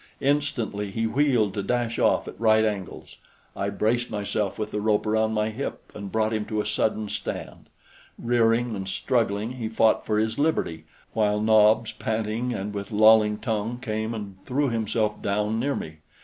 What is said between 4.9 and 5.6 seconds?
around my